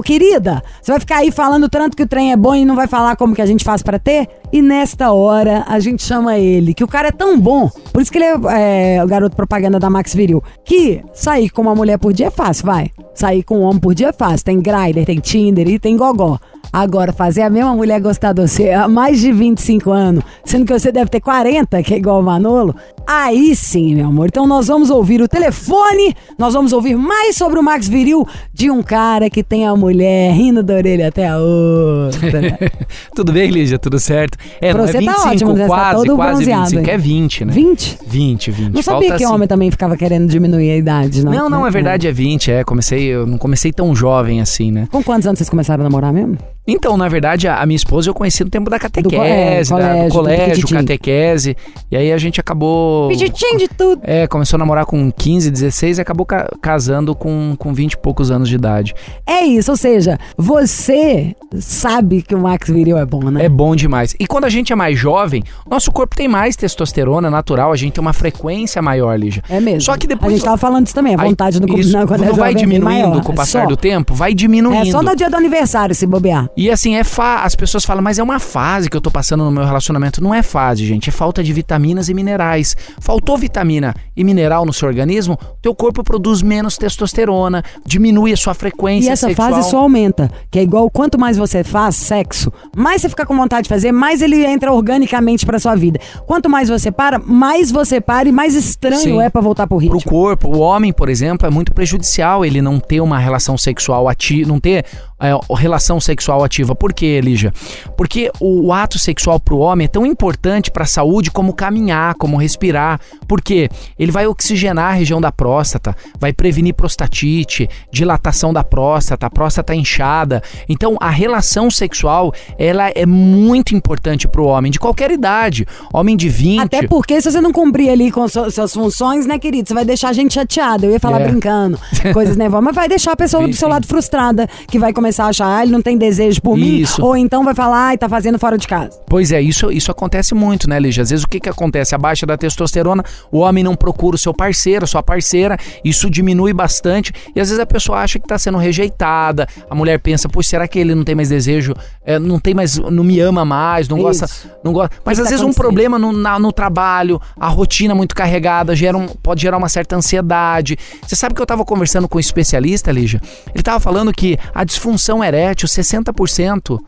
[0.80, 3.16] você vai ficar aí falando tanto que o trem é bom e não vai falar
[3.16, 4.28] como que a gente faz para ter?
[4.52, 8.10] E nesta hora a gente chama ele, que o cara é tão bom, por isso
[8.10, 11.98] que ele é, é o garoto propaganda da Max Viril, que sair com uma mulher
[11.98, 12.90] por dia é fácil, vai.
[13.14, 14.44] Sair com um homem por dia é fácil.
[14.44, 16.38] Tem Grindr, tem Tinder e tem Gogó.
[16.72, 20.72] Agora, fazer a mesma mulher gostar de você há mais de 25 anos, sendo que
[20.72, 22.74] você deve ter 40, que é igual o Manolo,
[23.06, 24.26] aí sim, meu amor.
[24.28, 28.70] Então nós vamos ouvir o telefone, nós vamos ouvir mais sobre o Max Viril de
[28.70, 32.58] um cara que tem a mulher rindo da orelha até a outra.
[33.14, 33.78] Tudo bem, Lígia?
[33.78, 34.38] Tudo certo?
[34.60, 37.52] É, pra não é 25, tá ótimo, quase, tá todo quase 25, é 20, né?
[37.52, 37.98] 20?
[38.06, 38.74] 20, 20.
[38.74, 39.26] Não sabia que assim.
[39.26, 41.32] homem também ficava querendo diminuir a idade, não?
[41.32, 42.64] Não, não, é verdade, é 20, é.
[42.64, 44.88] Comecei, eu não comecei tão jovem assim, né?
[44.90, 46.38] Com quantos anos vocês começaram a namorar mesmo?
[46.66, 49.64] Então, na verdade, a, a, minha esposa eu conheci no tempo da catequese, do, é,
[49.64, 51.56] colégio, da, do colégio, catequese.
[51.90, 53.08] E aí a gente acabou.
[53.08, 54.00] Peditinho de tudo.
[54.04, 57.96] É, começou a namorar com 15, 16 e acabou ca casando com, com 20 e
[57.96, 58.94] poucos anos de idade.
[59.26, 63.44] É isso, ou seja, você sabe que o Max Viril é bom, né?
[63.44, 64.14] É bom demais.
[64.18, 67.94] E quando a gente é mais jovem, nosso corpo tem mais testosterona natural, a gente
[67.94, 69.42] tem uma frequência maior, Lígia.
[69.48, 69.80] É mesmo.
[69.80, 70.32] Só que depois.
[70.32, 72.52] A gente tava falando isso também, a vontade do corpo não, quando é não vai
[72.52, 73.68] é diminuindo maior, com o passar só.
[73.68, 74.14] do tempo?
[74.14, 74.88] Vai diminuindo.
[74.88, 76.51] É só no dia do aniversário se bobear.
[76.56, 79.42] E assim, é fa as pessoas falam, mas é uma fase que eu tô passando
[79.44, 80.22] no meu relacionamento.
[80.22, 81.08] Não é fase, gente.
[81.08, 82.76] É falta de vitaminas e minerais.
[83.00, 88.52] Faltou vitamina e mineral no seu organismo, teu corpo produz menos testosterona, diminui a sua
[88.52, 89.50] frequência E essa sexual.
[89.50, 90.30] fase só aumenta.
[90.50, 93.90] Que é igual quanto mais você faz sexo, mais você fica com vontade de fazer,
[93.90, 95.98] mais ele entra organicamente pra sua vida.
[96.26, 99.22] Quanto mais você para, mais você para e mais estranho Sim.
[99.22, 100.00] é para voltar pro ritmo.
[100.00, 104.08] Pro corpo, o homem, por exemplo, é muito prejudicial ele não ter uma relação sexual
[104.08, 104.84] ativa, não ter
[105.22, 106.74] é, relação sexual ativa.
[106.74, 107.52] Por quê, Lígia?
[107.96, 112.14] Porque o, ato sexual para o homem é tão importante para a saúde como caminhar,
[112.16, 113.00] como respirar.
[113.28, 119.30] Porque ele vai oxigenar a região da próstata, vai prevenir prostatite, dilatação da próstata, a
[119.30, 120.42] próstata inchada.
[120.68, 125.66] Então, a relação sexual, ela é muito importante para o homem de qualquer idade.
[125.92, 126.60] Homem de 20.
[126.60, 129.68] Até porque se você não cumprir ali com suas funções, né, querido?
[129.68, 130.86] Você vai deixar a gente chateada.
[130.86, 131.28] Eu ia falar é.
[131.28, 131.78] brincando,
[132.12, 135.24] coisas nervosas, mas vai deixar a pessoa do seu lado frustrada, que vai começar começar
[135.24, 137.00] a achar, ah, ele não tem desejo por Isso.
[137.00, 138.98] mim, ou então vai falar, ai, tá fazendo fora de casa.
[139.06, 141.02] Pois é, isso, isso acontece muito, né, Lígia?
[141.02, 141.94] Às vezes o que, que acontece?
[141.94, 146.08] A baixa da testosterona, o homem não procura o seu parceiro, a sua parceira, isso
[146.08, 150.28] diminui bastante e às vezes a pessoa acha que tá sendo rejeitada, a mulher pensa,
[150.28, 153.44] poxa, será que ele não tem mais desejo, é, não tem mais, não me ama
[153.44, 154.48] mais, não gosta, Isso.
[154.64, 154.96] não gosta.
[155.04, 158.74] Mas que às tá vezes um problema no, na- no trabalho, a rotina muito carregada,
[158.74, 160.78] gera um- pode gerar uma certa ansiedade.
[161.06, 163.20] Você sabe que eu tava conversando com um especialista, Lígia?
[163.54, 166.78] Ele tava falando que a disfunção erétil, 60%,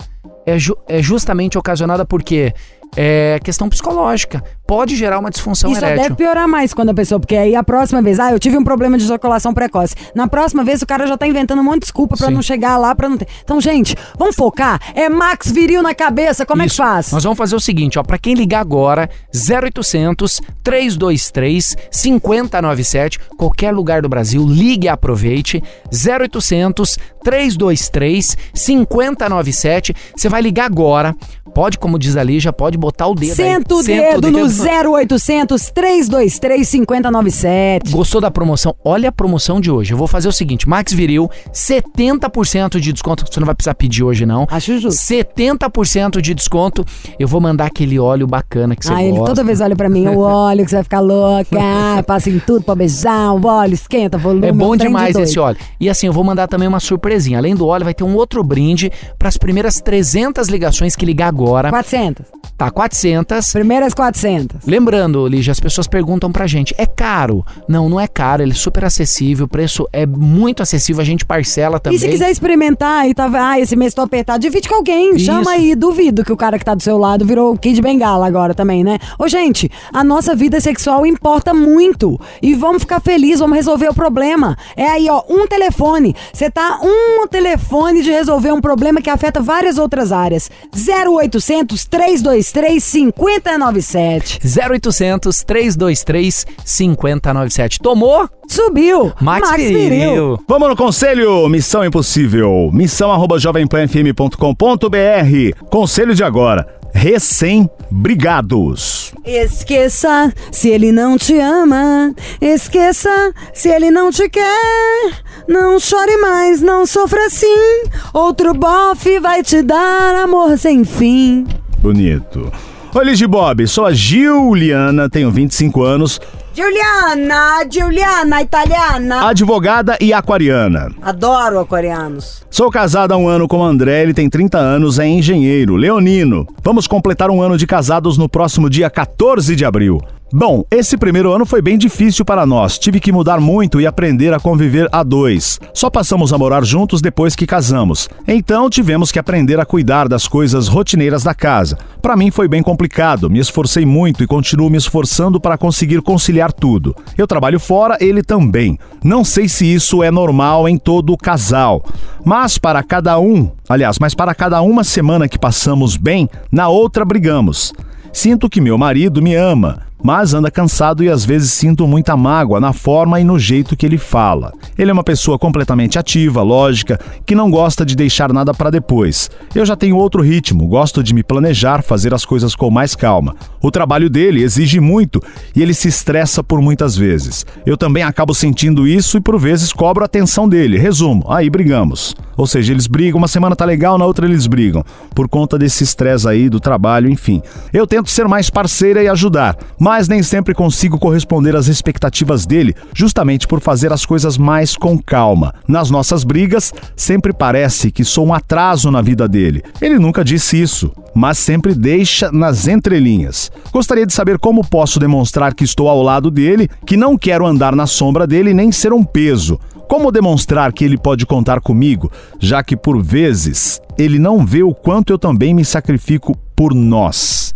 [0.46, 2.52] é, ju- é justamente ocasionada por quê?
[2.96, 4.42] É questão psicológica.
[4.66, 6.02] Pode gerar uma disfunção E erétil.
[6.04, 8.64] deve piorar mais quando a pessoa, porque aí a próxima vez, ah, eu tive um
[8.64, 9.94] problema de ejaculação precoce.
[10.14, 12.34] Na próxima vez o cara já tá inventando um monte de desculpa pra Sim.
[12.34, 13.28] não chegar lá, pra não ter.
[13.42, 14.80] Então, gente, vamos focar.
[14.94, 16.82] É Max Viril na cabeça, como é que Isso.
[16.82, 17.12] faz?
[17.12, 24.00] Nós vamos fazer o seguinte, ó, para quem ligar agora, 0800 323 5097, qualquer lugar
[24.00, 25.62] do Brasil, ligue e aproveite.
[25.92, 29.94] 0800 323 5097.
[30.16, 31.14] Você vai ligar agora.
[31.54, 33.36] Pode, como diz ali, já pode botar o dedo aí.
[33.36, 37.90] Senta o Senta dedo no 0800 323 5097.
[37.90, 38.74] Gostou da promoção?
[38.84, 39.92] Olha a promoção de hoje.
[39.92, 43.24] Eu vou fazer o seguinte: Max Viril, 70% de desconto.
[43.30, 44.46] Você não vai precisar pedir hoje, não.
[44.50, 45.00] Acho justo.
[45.00, 46.84] 70% de desconto.
[47.18, 49.34] Eu vou mandar aquele óleo bacana que você Ah, ele gosta.
[49.34, 52.38] toda vez olha pra mim, o óleo que você vai ficar louca, ah, passa em
[52.38, 54.46] tudo pra beijar, o óleo esquenta, volume.
[54.48, 55.56] É bom de demais esse óleo.
[55.80, 57.38] E assim, eu vou mandar também uma surpresinha.
[57.38, 61.28] Além do óleo, vai ter um outro brinde para as primeiras 300 ligações que ligar
[61.28, 61.70] agora.
[61.70, 62.26] 400.
[62.56, 63.52] Tá, 400.
[63.52, 64.43] Primeiras 400.
[64.66, 67.44] Lembrando, Lígia, as pessoas perguntam pra gente, é caro?
[67.68, 71.24] Não, não é caro, ele é super acessível, o preço é muito acessível, a gente
[71.24, 71.96] parcela também.
[71.96, 75.26] E se quiser experimentar e tá, ah, esse mês tô apertado, divide com alguém, Isso.
[75.26, 78.26] chama aí, duvido que o cara que tá do seu lado virou o Kid Bengala
[78.26, 78.98] agora também, né?
[79.18, 83.94] Ô, gente, a nossa vida sexual importa muito e vamos ficar felizes, vamos resolver o
[83.94, 84.56] problema.
[84.76, 86.14] É aí, ó, um telefone.
[86.32, 90.50] Você tá um telefone de resolver um problema que afeta várias outras áreas.
[90.74, 94.33] 0800 323 5097.
[94.42, 97.78] 0800 323 5097.
[97.80, 98.28] Tomou?
[98.48, 99.12] Subiu.
[99.20, 100.38] Max, Viril.
[100.48, 102.70] Vamos no conselho Missão Impossível.
[102.72, 105.66] Missão arroba jovempanfm.com.br.
[105.70, 106.66] Conselho de agora.
[106.94, 109.12] Recém-brigados.
[109.24, 112.14] Esqueça se ele não te ama.
[112.40, 115.12] Esqueça se ele não te quer.
[115.48, 117.82] Não chore mais, não sofra assim.
[118.12, 121.44] Outro bofe vai te dar amor sem fim.
[121.78, 122.52] Bonito.
[122.96, 123.66] Oi, Ligia Bob.
[123.66, 126.20] Sou a Giuliana, tenho 25 anos,
[126.54, 129.28] Giuliana, Giuliana, italiana.
[129.28, 130.92] advogada e aquariana.
[131.02, 132.44] Adoro aquarianos.
[132.48, 136.46] Sou casada há um ano com o André, ele tem 30 anos, é engenheiro, leonino.
[136.62, 140.00] Vamos completar um ano de casados no próximo dia 14 de abril.
[140.36, 142.76] Bom, esse primeiro ano foi bem difícil para nós.
[142.76, 145.60] Tive que mudar muito e aprender a conviver a dois.
[145.72, 148.08] Só passamos a morar juntos depois que casamos.
[148.26, 151.78] Então tivemos que aprender a cuidar das coisas rotineiras da casa.
[152.02, 153.30] Para mim foi bem complicado.
[153.30, 156.96] Me esforcei muito e continuo me esforçando para conseguir conciliar tudo.
[157.16, 158.76] Eu trabalho fora, ele também.
[159.04, 161.84] Não sei se isso é normal em todo casal,
[162.24, 167.04] mas para cada um, aliás, mas para cada uma semana que passamos bem, na outra
[167.04, 167.72] brigamos.
[168.12, 172.60] Sinto que meu marido me ama, mas anda cansado e às vezes sinto muita mágoa
[172.60, 174.52] na forma e no jeito que ele fala.
[174.76, 179.30] Ele é uma pessoa completamente ativa, lógica, que não gosta de deixar nada para depois.
[179.54, 183.34] Eu já tenho outro ritmo, gosto de me planejar, fazer as coisas com mais calma.
[183.62, 185.22] O trabalho dele exige muito
[185.56, 187.46] e ele se estressa por muitas vezes.
[187.64, 190.76] Eu também acabo sentindo isso e por vezes cobro a atenção dele.
[190.76, 192.14] Resumo, aí brigamos.
[192.36, 194.84] Ou seja, eles brigam, uma semana tá legal, na outra eles brigam.
[195.14, 197.40] Por conta desse estresse aí do trabalho, enfim.
[197.72, 202.74] Eu tento ser mais parceira e ajudar, mas nem sempre consigo corresponder às expectativas dele,
[202.94, 205.54] justamente por fazer as coisas mais com calma.
[205.68, 209.62] Nas nossas brigas, sempre parece que sou um atraso na vida dele.
[209.80, 213.50] Ele nunca disse isso, mas sempre deixa nas entrelinhas.
[213.72, 217.76] Gostaria de saber como posso demonstrar que estou ao lado dele, que não quero andar
[217.76, 219.58] na sombra dele nem ser um peso.
[219.88, 224.74] Como demonstrar que ele pode contar comigo, já que por vezes ele não vê o
[224.74, 227.54] quanto eu também me sacrifico por nós?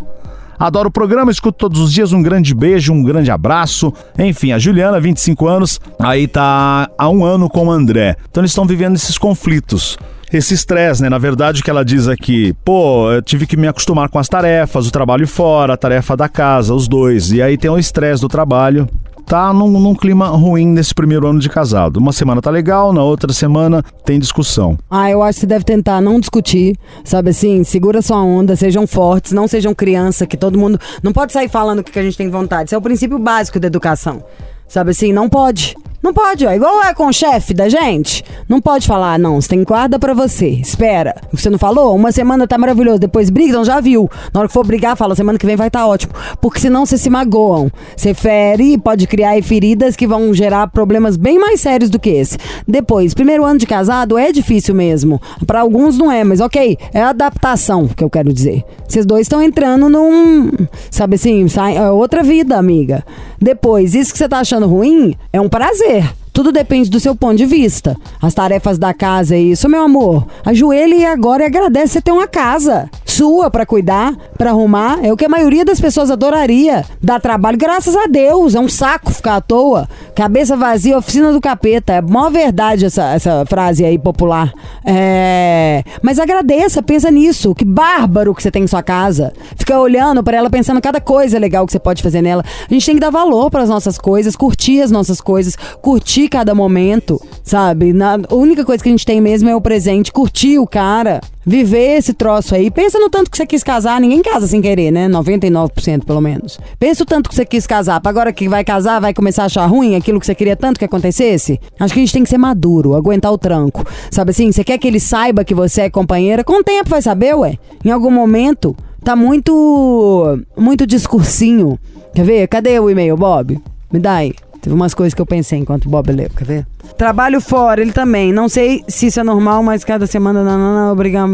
[0.59, 2.11] Adoro o programa, escuto todos os dias.
[2.11, 3.93] Um grande beijo, um grande abraço.
[4.17, 8.17] Enfim, a Juliana, 25 anos, aí tá há um ano com o André.
[8.29, 9.97] Então eles estão vivendo esses conflitos.
[10.31, 11.09] Esse estresse, né?
[11.09, 14.27] Na verdade, o que ela diz aqui, pô, eu tive que me acostumar com as
[14.27, 17.31] tarefas, o trabalho fora, a tarefa da casa, os dois.
[17.31, 18.87] E aí tem o estresse do trabalho
[19.29, 21.97] tá num, num clima ruim nesse primeiro ano de casado.
[21.97, 24.75] Uma semana tá legal, na outra semana tem discussão.
[24.89, 27.63] Ah, eu acho que você deve tentar não discutir, sabe assim?
[27.63, 30.79] Segura sua onda, sejam fortes, não sejam criança, que todo mundo.
[31.03, 32.69] Não pode sair falando o que a gente tem vontade.
[32.69, 34.23] Isso é o princípio básico da educação.
[34.67, 35.13] Sabe assim?
[35.13, 35.77] Não pode.
[36.01, 36.51] Não pode, ó.
[36.51, 38.23] Igual é com o chefe da gente.
[38.47, 40.47] Não pode falar, não, você tem guarda pra você.
[40.47, 41.15] Espera.
[41.31, 41.95] Você não falou?
[41.95, 44.09] Uma semana tá maravilhoso, depois briga, então já viu.
[44.33, 46.13] Na hora que for brigar, fala, semana que vem vai estar tá ótimo.
[46.41, 47.69] Porque senão você se magoam.
[47.95, 52.37] Você fere, pode criar feridas que vão gerar problemas bem mais sérios do que esse.
[52.67, 55.21] Depois, primeiro ano de casado é difícil mesmo.
[55.45, 58.63] Pra alguns não é, mas ok, é adaptação que eu quero dizer.
[58.87, 60.51] Vocês dois estão entrando num.
[60.89, 63.03] Sabe assim, sai, é outra vida, amiga.
[63.41, 66.03] Depois, isso que você tá achando ruim é um prazer.
[66.39, 67.97] Tudo depende do seu ponto de vista.
[68.21, 70.25] As tarefas da casa é isso, meu amor.
[70.45, 74.99] Ajoelhe agora e agradece você ter uma casa sua para cuidar, para arrumar.
[75.03, 76.85] É o que a maioria das pessoas adoraria.
[77.01, 78.55] Dá trabalho, graças a Deus.
[78.55, 79.89] É um saco ficar à toa.
[80.15, 81.91] Cabeça vazia, oficina do capeta.
[81.91, 84.53] É maior verdade essa, essa frase aí popular.
[84.85, 85.83] É...
[86.01, 87.53] Mas agradeça, pensa nisso.
[87.53, 89.33] Que bárbaro que você tem em sua casa.
[89.57, 92.45] Fica olhando para ela, pensando cada coisa legal que você pode fazer nela.
[92.69, 96.28] A gente tem que dar valor para as nossas coisas, curtir as nossas coisas, curtir
[96.29, 97.91] cada momento, sabe?
[97.91, 101.19] Na, a única coisa que a gente tem mesmo é o presente, curtir o cara,
[101.45, 102.69] viver esse troço aí.
[102.69, 105.09] Pensa no tanto que você quis casar, ninguém casa sem querer, né?
[105.09, 106.59] 99% pelo menos.
[106.77, 109.45] Pensa o tanto que você quis casar, pra agora que vai casar, vai começar a
[109.47, 111.59] achar ruim aquilo que você queria tanto que acontecesse?
[111.79, 113.83] Acho que a gente tem que ser maduro, aguentar o tranco.
[114.11, 116.43] Sabe assim, você quer que ele saiba que você é companheira?
[116.43, 117.57] Com o tempo vai saber, ué.
[117.83, 120.39] Em algum momento, tá muito.
[120.57, 121.79] muito discursinho.
[122.13, 122.47] Quer ver?
[122.47, 123.59] Cadê o e-mail, Bob?
[123.91, 124.33] Me dá aí.
[124.61, 126.67] Teve umas coisas que eu pensei enquanto Bob leu, quer ver?
[126.97, 128.31] Trabalho fora, ele também.
[128.31, 131.29] Não sei se isso é normal, mas cada semana, não, não, não, obrigado.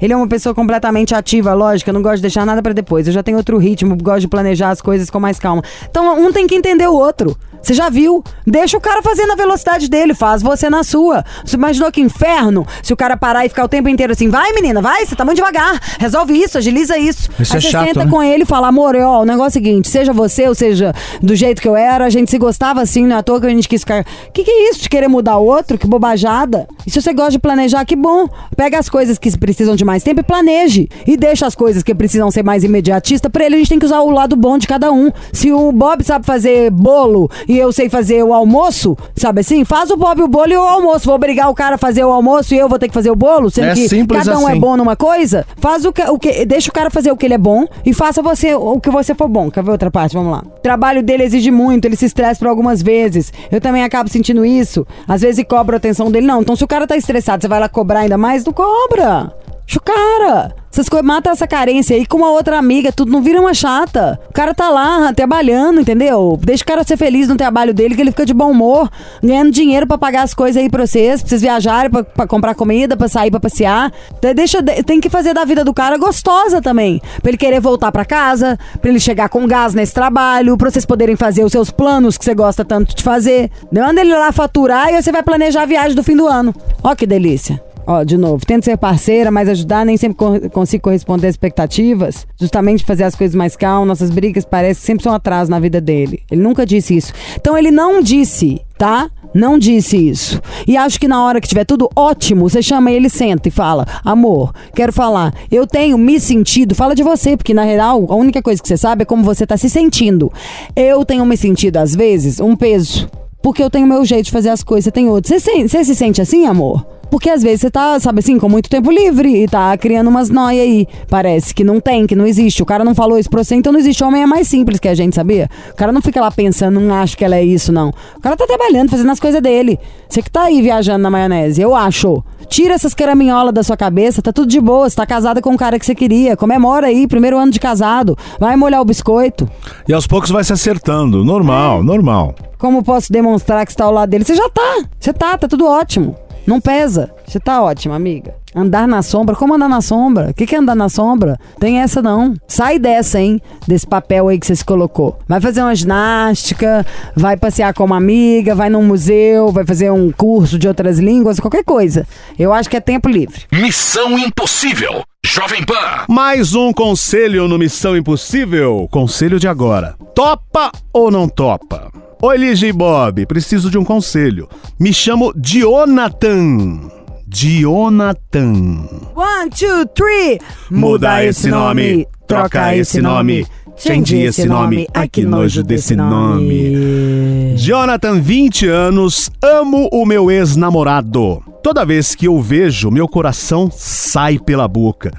[0.00, 3.06] Ele é uma pessoa completamente ativa, lógica, não gosta de deixar nada para depois.
[3.06, 5.62] Eu já tenho outro ritmo, gosto de planejar as coisas com mais calma.
[5.88, 7.36] Então, um tem que entender o outro.
[7.62, 8.24] Você já viu?
[8.46, 11.24] Deixa o cara fazer na velocidade dele, faz você na sua.
[11.44, 14.52] Você imaginou que inferno se o cara parar e ficar o tempo inteiro assim, vai
[14.52, 17.30] menina, vai, você tá muito devagar, resolve isso, agiliza isso.
[17.38, 18.10] Isso Aí é você chato, senta né?
[18.10, 20.94] com ele e fala, amor, ó, o negócio é o seguinte, seja você ou seja
[21.22, 23.46] do jeito que eu era, a gente se gostava assim, não é à toa que
[23.46, 24.04] a gente quis ficar.
[24.32, 25.78] Que que é isso de querer mudar o outro?
[25.78, 26.68] Que bobajada.
[26.86, 28.28] E se você gosta de planejar, que bom.
[28.56, 30.88] Pega as coisas que precisam de mais tempo e planeje.
[31.06, 33.30] E deixa as coisas que precisam ser mais imediatistas.
[33.30, 35.10] Pra ele, a gente tem que usar o lado bom de cada um.
[35.32, 39.64] Se o Bob sabe fazer bolo e eu sei fazer o almoço, sabe assim?
[39.64, 41.06] Faz o Bob o bolo e o almoço.
[41.06, 43.16] Vou obrigar o cara a fazer o almoço e eu vou ter que fazer o
[43.16, 44.60] bolo, sendo É que cada um é assim.
[44.60, 45.46] bom numa coisa.
[45.56, 46.44] Faz o que, o que.
[46.44, 49.14] Deixa o cara fazer o que ele é bom e faça você o que você
[49.14, 49.50] for bom.
[49.50, 50.14] Quer ver outra parte?
[50.14, 50.42] Vamos lá.
[50.46, 53.32] O trabalho dele exige muito, ele se estressa por algumas vezes.
[53.50, 54.59] Eu também acabo sentindo isso.
[55.06, 56.26] Às vezes cobro a atenção dele.
[56.26, 58.44] Não, então se o cara tá estressado, você vai lá cobrar ainda mais?
[58.44, 59.32] Não cobra.
[59.76, 60.54] O cara.
[60.72, 64.20] Essas coisas, mata essa carência aí com uma outra amiga, tudo não vira uma chata.
[64.30, 66.38] O cara tá lá trabalhando, entendeu?
[66.40, 68.88] Deixa o cara ser feliz no trabalho dele, que ele fica de bom humor,
[69.20, 72.54] ganhando dinheiro pra pagar as coisas aí pra vocês, pra vocês viajarem, pra, pra comprar
[72.54, 73.92] comida, pra sair, pra passear.
[74.16, 77.02] Então, Deixa, de- tem que fazer da vida do cara gostosa também.
[77.20, 80.86] Pra ele querer voltar pra casa, pra ele chegar com gás nesse trabalho, pra vocês
[80.86, 83.50] poderem fazer os seus planos que você gosta tanto de fazer.
[83.72, 86.54] Manda ele lá faturar e você vai planejar a viagem do fim do ano.
[86.80, 87.60] Ó que delícia.
[87.92, 92.24] Ó, de novo, tento ser parceira, mas ajudar, nem sempre cor- consigo corresponder às expectativas.
[92.40, 95.80] Justamente fazer as coisas mais calmas, nossas brigas parecem que sempre são atraso na vida
[95.80, 96.22] dele.
[96.30, 97.12] Ele nunca disse isso.
[97.34, 99.10] Então ele não disse, tá?
[99.34, 100.40] Não disse isso.
[100.68, 103.84] E acho que na hora que tiver tudo ótimo, você chama ele, senta e fala:
[104.04, 106.76] Amor, quero falar, eu tenho me sentido.
[106.76, 109.44] Fala de você, porque na real, a única coisa que você sabe é como você
[109.44, 110.32] tá se sentindo.
[110.76, 113.10] Eu tenho me sentido, às vezes, um peso.
[113.42, 115.28] Porque eu tenho meu jeito de fazer as coisas, você tem outro.
[115.28, 116.86] Você, se- você se sente assim, amor?
[117.10, 120.30] Porque às vezes você tá, sabe assim, com muito tempo livre e tá criando umas
[120.30, 120.86] noias aí.
[121.08, 122.62] Parece que não tem, que não existe.
[122.62, 124.04] O cara não falou isso pra você, então não existe.
[124.04, 125.48] O homem é mais simples que a gente, sabia?
[125.72, 127.90] O cara não fica lá pensando, não acho que ela é isso, não.
[128.16, 129.78] O cara tá trabalhando, fazendo as coisas dele.
[130.08, 132.22] Você que tá aí viajando na maionese, eu acho.
[132.48, 134.88] Tira essas caraminholas da sua cabeça, tá tudo de boa.
[134.88, 136.36] Você tá casada com o cara que você queria.
[136.36, 138.16] Comemora aí, primeiro ano de casado.
[138.38, 139.48] Vai molhar o biscoito.
[139.88, 141.24] E aos poucos vai se acertando.
[141.24, 142.34] Normal, normal.
[142.58, 144.24] Como posso demonstrar que você tá ao lado dele?
[144.24, 144.84] Você já tá.
[144.98, 146.16] Você tá, tá tudo ótimo.
[146.50, 147.12] Não pesa.
[147.24, 148.34] Você tá ótima, amiga.
[148.52, 149.36] Andar na sombra?
[149.36, 150.30] Como andar na sombra?
[150.30, 151.38] O que, que é andar na sombra?
[151.60, 152.34] Tem essa não.
[152.48, 153.40] Sai dessa, hein?
[153.68, 155.16] Desse papel aí que você se colocou.
[155.28, 156.84] Vai fazer uma ginástica,
[157.14, 161.38] vai passear com uma amiga, vai num museu, vai fazer um curso de outras línguas,
[161.38, 162.04] qualquer coisa.
[162.36, 163.42] Eu acho que é tempo livre.
[163.52, 165.04] Missão Impossível.
[165.24, 166.04] Jovem Pan.
[166.08, 168.88] Mais um conselho no Missão Impossível.
[168.90, 169.94] Conselho de agora.
[170.16, 171.92] Topa ou não topa?
[172.22, 174.46] Oi, Lige e Bob, preciso de um conselho.
[174.78, 176.90] Me chamo Dionatan.
[177.26, 178.88] Dionatan.
[179.14, 180.38] One, two, three.
[180.70, 183.46] Muda esse nome, troca esse nome.
[183.74, 187.56] Change esse nome, ai que nojo desse nome.
[187.56, 191.42] Jonathan, 20 anos, amo o meu ex-namorado.
[191.62, 195.10] Toda vez que eu vejo, meu coração sai pela boca.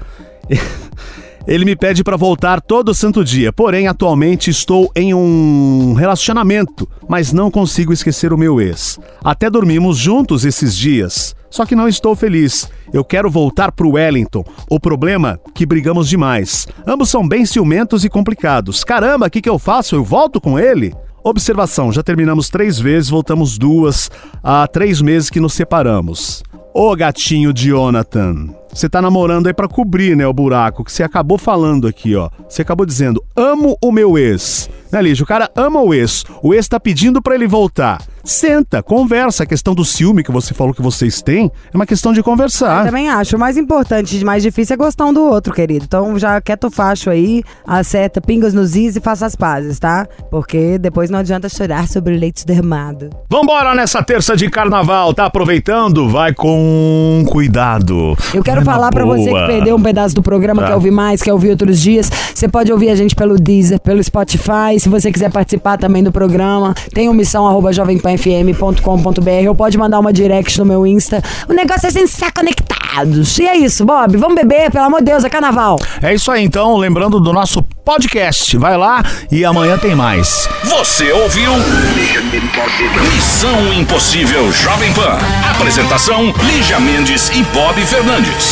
[1.46, 7.32] Ele me pede pra voltar todo santo dia, porém atualmente estou em um relacionamento, mas
[7.32, 8.98] não consigo esquecer o meu ex.
[9.24, 11.34] Até dormimos juntos esses dias.
[11.50, 12.66] Só que não estou feliz.
[12.94, 14.42] Eu quero voltar pro Wellington.
[14.70, 16.66] O problema é que brigamos demais.
[16.86, 18.82] Ambos são bem ciumentos e complicados.
[18.82, 19.94] Caramba, o que, que eu faço?
[19.94, 20.94] Eu volto com ele?
[21.22, 24.10] Observação: já terminamos três vezes, voltamos duas.
[24.42, 26.42] Há três meses que nos separamos.
[26.74, 31.38] Ô gatinho Jonathan, você tá namorando aí pra cobrir, né, o buraco que você acabou
[31.38, 32.28] falando aqui, ó.
[32.48, 34.68] Você acabou dizendo, amo o meu ex.
[34.90, 35.24] Né, Lígia?
[35.24, 36.22] O cara ama o ex.
[36.42, 38.02] O ex tá pedindo pra ele voltar.
[38.22, 39.42] Senta, conversa.
[39.42, 42.24] A questão do ciúme que você falou que vocês têm é uma questão de Eu
[42.24, 42.84] conversar.
[42.84, 43.34] também acho.
[43.36, 45.86] O mais importante e mais difícil é gostar um do outro, querido.
[45.86, 50.06] Então já quieto o facho aí, acerta pingas nos is e faça as pazes, tá?
[50.30, 53.08] Porque depois não adianta chorar sobre o leite derramado.
[53.30, 56.06] Vambora nessa terça de carnaval, tá aproveitando?
[56.06, 58.14] Vai com cuidado.
[58.34, 60.68] Eu quero Na falar pra você que perdeu um pedaço do programa, Tá.
[60.68, 62.10] quer ouvir mais, quer ouvir outros dias.
[62.34, 64.78] Você pode ouvir a gente pelo Deezer, pelo Spotify.
[64.78, 69.98] Se você quiser participar também do programa, tem o missão arroba jovempanfm.com.br ou pode mandar
[69.98, 71.22] uma direct no meu Insta.
[71.48, 73.38] O negócio é sem estar conectados.
[73.38, 74.16] E é isso, Bob.
[74.16, 75.78] Vamos beber, pelo amor de Deus, é carnaval.
[76.02, 78.56] É isso aí, então, lembrando do nosso podcast.
[78.58, 80.48] Vai lá e amanhã tem mais.
[80.64, 81.50] Você ouviu?
[83.14, 85.16] Missão Impossível Jovem Pan.
[85.50, 88.51] Apresentação: Lígia Mendes e Bob Fernandes.